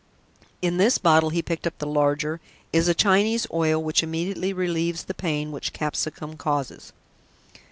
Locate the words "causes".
6.37-6.91